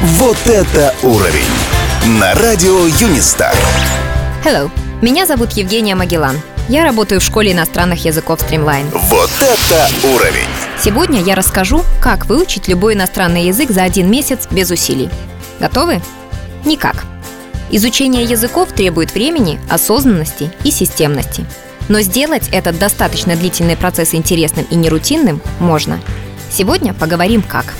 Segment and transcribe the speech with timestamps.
[0.00, 1.42] Вот это уровень!
[2.20, 3.52] На радио Юнистар.
[4.44, 4.70] Hello,
[5.02, 6.40] меня зовут Евгения Магеллан.
[6.68, 8.86] Я работаю в школе иностранных языков Streamline.
[8.92, 10.46] Вот это уровень!
[10.80, 15.10] Сегодня я расскажу, как выучить любой иностранный язык за один месяц без усилий.
[15.58, 16.00] Готовы?
[16.64, 17.04] Никак.
[17.72, 21.44] Изучение языков требует времени, осознанности и системности.
[21.88, 26.00] Но сделать этот достаточно длительный процесс интересным и нерутинным можно.
[26.52, 27.74] Сегодня поговорим как.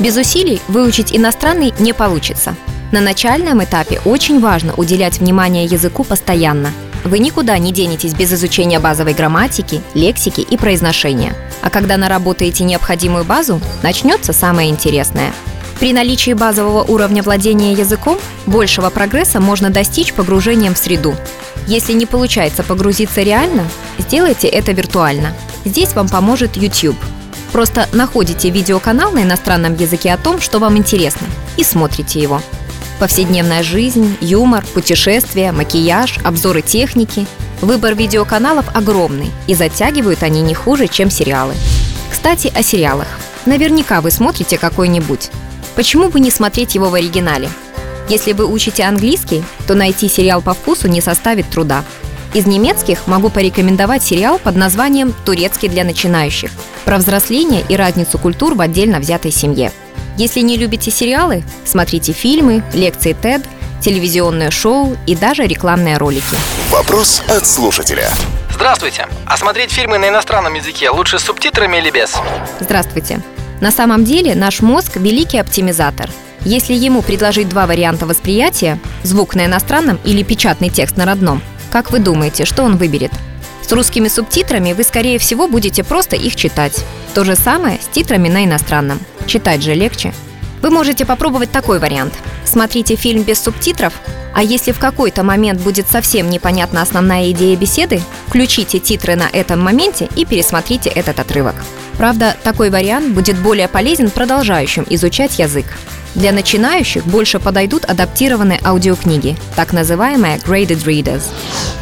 [0.00, 2.56] Без усилий выучить иностранный не получится.
[2.90, 6.72] На начальном этапе очень важно уделять внимание языку постоянно.
[7.04, 11.34] Вы никуда не денетесь без изучения базовой грамматики, лексики и произношения.
[11.60, 15.34] А когда наработаете необходимую базу, начнется самое интересное.
[15.78, 21.14] При наличии базового уровня владения языком большего прогресса можно достичь погружением в среду.
[21.66, 23.64] Если не получается погрузиться реально,
[23.98, 25.34] сделайте это виртуально.
[25.66, 26.96] Здесь вам поможет YouTube–
[27.52, 32.40] Просто находите видеоканал на иностранном языке о том, что вам интересно, и смотрите его.
[32.98, 37.26] Повседневная жизнь, юмор, путешествия, макияж, обзоры техники.
[37.60, 41.54] Выбор видеоканалов огромный, и затягивают они не хуже, чем сериалы.
[42.10, 43.08] Кстати, о сериалах.
[43.46, 45.30] Наверняка вы смотрите какой-нибудь.
[45.76, 47.48] Почему бы не смотреть его в оригинале?
[48.08, 51.84] Если вы учите английский, то найти сериал по вкусу не составит труда.
[52.32, 56.52] Из немецких могу порекомендовать сериал под названием «Турецкий для начинающих»
[56.84, 59.72] про взросление и разницу культур в отдельно взятой семье.
[60.16, 63.44] Если не любите сериалы, смотрите фильмы, лекции TED,
[63.80, 66.36] телевизионное шоу и даже рекламные ролики.
[66.70, 68.08] Вопрос от слушателя.
[68.54, 69.08] Здравствуйте.
[69.26, 72.14] А смотреть фильмы на иностранном языке лучше с субтитрами или без?
[72.60, 73.20] Здравствуйте.
[73.60, 76.08] На самом деле наш мозг– великий оптимизатор.
[76.44, 81.90] Если ему предложить два варианта восприятия– звук на иностранном или печатный текст на родном– как
[81.90, 83.12] вы думаете, что он выберет?
[83.62, 86.84] С русскими субтитрами вы, скорее всего, будете просто их читать.
[87.14, 89.00] То же самое с титрами на иностранном.
[89.26, 90.12] Читать же легче.
[90.62, 92.12] Вы можете попробовать такой вариант.
[92.44, 93.94] Смотрите фильм без субтитров,
[94.34, 99.60] а если в какой-то момент будет совсем непонятна основная идея беседы, включите титры на этом
[99.60, 101.54] моменте и пересмотрите этот отрывок.
[101.96, 105.66] Правда, такой вариант будет более полезен продолжающим изучать язык.
[106.14, 111.22] Для начинающих больше подойдут адаптированные аудиокниги, так называемые graded readers.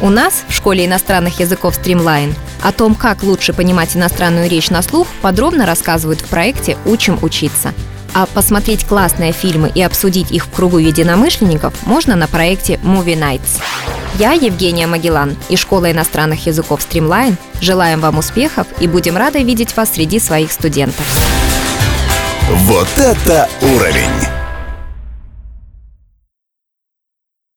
[0.01, 4.81] У нас в школе иностранных языков Streamline о том, как лучше понимать иностранную речь на
[4.81, 7.73] слух, подробно рассказывают в проекте «Учим учиться».
[8.13, 13.61] А посмотреть классные фильмы и обсудить их в кругу единомышленников можно на проекте Movie Nights.
[14.17, 17.37] Я Евгения Магеллан из Школы иностранных языков Streamline.
[17.61, 21.05] Желаем вам успехов и будем рады видеть вас среди своих студентов.
[22.49, 24.28] Вот это уровень!